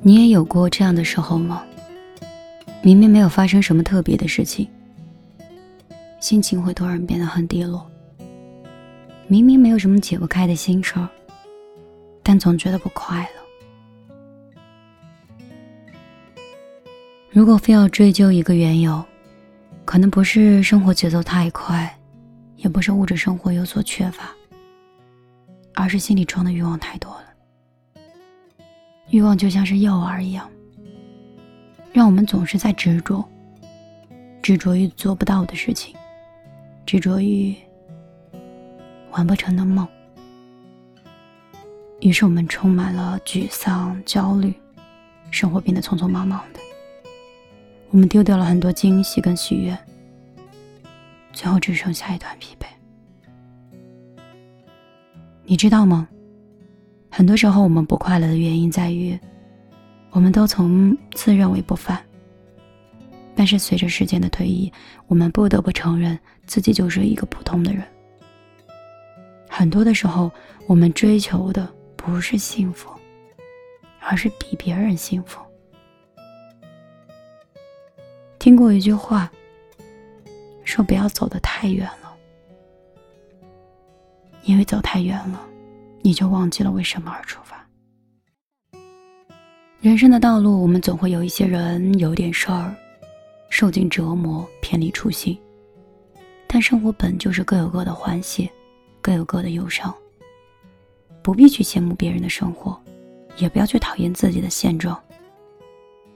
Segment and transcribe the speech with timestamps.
[0.00, 1.64] 你也有过这样的时候吗？
[2.82, 4.68] 明明没有发生什么特别的事情，
[6.20, 7.84] 心情会突然变得很低落。
[9.26, 11.08] 明明没有什么解不开的心事儿，
[12.22, 13.28] 但总觉得不快乐。
[17.30, 19.04] 如果非要追究一个缘由，
[19.84, 21.98] 可能不是生活节奏太快，
[22.56, 24.30] 也不是物质生活有所缺乏，
[25.74, 27.27] 而是心里装的欲望太多了。
[29.10, 30.48] 欲望就像是诱饵一样，
[31.92, 33.26] 让我们总是在执着，
[34.42, 35.96] 执着于做不到的事情，
[36.84, 37.54] 执着于
[39.12, 39.88] 完不成的梦。
[42.00, 44.54] 于是我们充满了沮丧、焦虑，
[45.30, 46.60] 生活变得匆匆忙忙的。
[47.90, 49.76] 我们丢掉了很多惊喜跟喜悦，
[51.32, 52.66] 最后只剩下一团疲惫。
[55.44, 56.06] 你知道吗？
[57.10, 59.18] 很多时候，我们不快乐的原因在于，
[60.10, 62.00] 我们都从自认为不凡。
[63.34, 64.72] 但是随着时间的推移，
[65.06, 67.82] 我们不得不承认自己就是一个普通的人。
[69.48, 70.30] 很多的时候，
[70.66, 72.90] 我们追求的不是幸福，
[74.00, 75.40] 而是比别人幸福。
[78.38, 79.30] 听过一句话，
[80.64, 82.14] 说不要走得太远了，
[84.42, 85.44] 因为走太远了。
[86.08, 87.68] 你就忘记了为什么而出发。
[89.78, 92.74] 人生的道路，我们总会有一些人、有点事儿，
[93.50, 95.38] 受尽折磨，偏离初心。
[96.46, 98.50] 但生活本就是各有各的欢喜，
[99.02, 99.94] 各有各的忧伤。
[101.22, 102.82] 不必去羡慕别人的生活，
[103.36, 104.98] 也不要去讨厌自己的现状。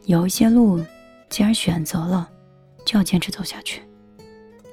[0.07, 0.83] 有一些路，
[1.29, 2.27] 既然选择了，
[2.87, 3.83] 就要坚持走下去；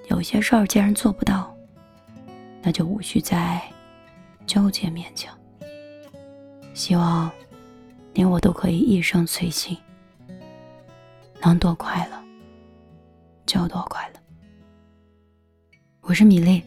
[0.08, 1.54] 有些事儿，既然做不到，
[2.62, 3.62] 那就无需再。
[4.50, 5.32] 纠结勉强，
[6.74, 7.32] 希望
[8.16, 9.78] 你我都可以一生随心，
[11.40, 12.20] 能多快乐
[13.46, 14.20] 就多快乐。
[16.02, 16.64] 我是米粒，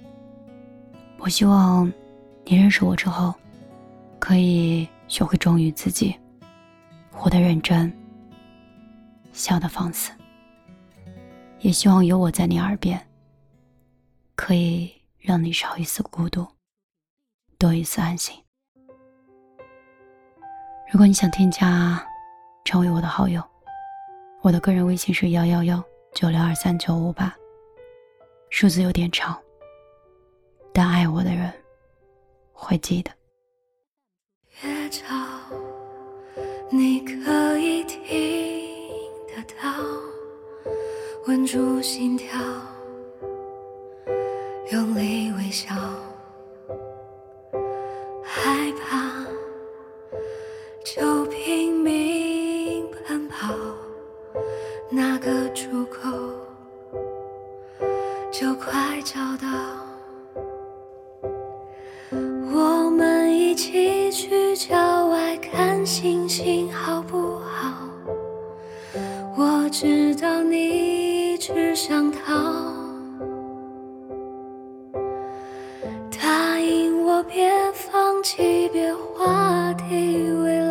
[1.19, 1.93] 我希望
[2.45, 3.35] 你认识我之后，
[4.21, 6.15] 可以学会忠于自己，
[7.11, 7.93] 活得认真，
[9.33, 10.13] 笑得放肆。
[11.59, 13.05] 也希望有我在你耳边，
[14.37, 14.89] 可以
[15.19, 16.47] 让你少一丝孤独。
[17.63, 18.35] 多一丝安心。
[20.91, 22.05] 如果你想添加
[22.65, 23.41] 成为我的好友，
[24.41, 25.81] 我的个人微信是幺幺幺
[26.13, 27.33] 九六二三九五八，
[28.51, 29.41] 数字有点长，
[30.75, 31.53] 但爱我的人
[32.53, 33.13] 会记得。
[34.61, 35.15] 别吵，
[36.69, 38.03] 你可以听
[39.29, 39.73] 得到，
[41.29, 42.41] 稳住心跳，
[44.73, 45.73] 用力微笑。
[50.85, 53.55] 就拼命奔跑，
[54.91, 56.11] 那个出口
[58.33, 59.49] 就快找到。
[62.53, 67.89] 我们一起去郊外看星星，好不好？
[69.39, 72.73] 我知道你只想逃。
[78.65, 79.95] 别话题
[80.43, 80.62] 围绕，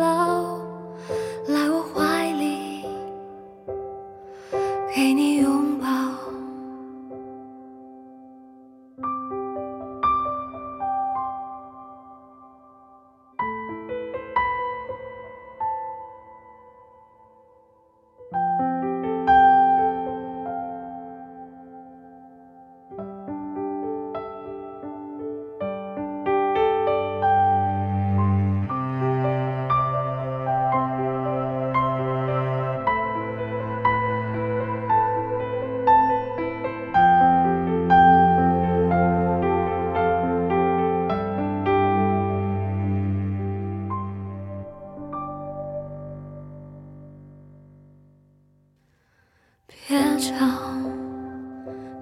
[50.22, 50.46] 别吵，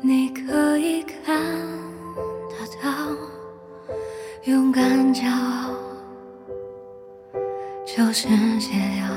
[0.03, 1.43] 你可以看
[2.51, 2.91] 得到，
[4.45, 5.71] 勇敢骄傲
[7.87, 8.29] 就是
[8.59, 9.09] 解药。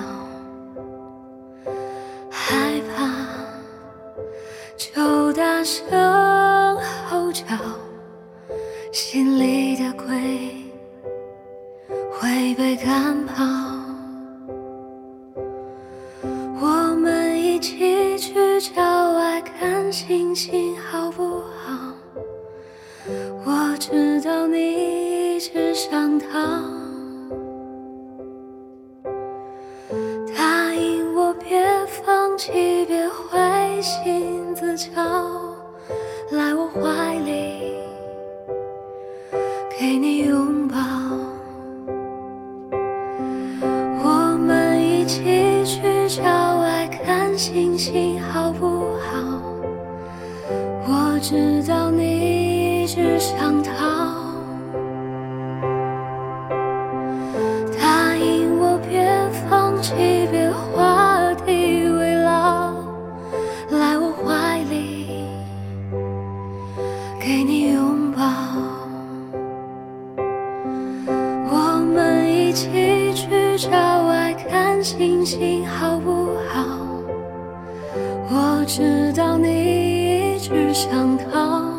[2.30, 3.10] 害怕
[4.78, 5.86] 就大声
[7.10, 7.44] 吼叫，
[8.94, 10.64] 心里的鬼
[12.14, 13.23] 会被赶
[20.06, 21.24] 心情好不
[21.64, 21.94] 好？
[23.46, 26.28] 我知道你一直想逃。
[30.36, 32.52] 答应我，别放弃，
[32.86, 35.02] 别灰心自嘲，
[36.32, 37.74] 来我怀里，
[39.80, 40.76] 给你拥抱。
[44.04, 45.24] 我们一起
[45.64, 46.24] 去郊
[46.60, 48.73] 外看星星，好不？
[51.24, 53.72] 知道你一直想逃。
[57.80, 59.08] 答应我，别
[59.50, 59.94] 放弃，
[60.30, 62.74] 别画地为牢，
[63.70, 65.30] 来我怀里，
[67.22, 68.22] 给你拥抱。
[71.50, 76.66] 我们一起去郊外看星星，好不好？
[78.30, 79.93] 我知道你
[80.46, 81.73] 只想逃